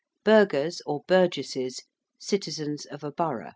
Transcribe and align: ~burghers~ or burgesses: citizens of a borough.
~burghers~ 0.25 0.81
or 0.87 1.03
burgesses: 1.07 1.83
citizens 2.17 2.87
of 2.87 3.03
a 3.03 3.11
borough. 3.11 3.49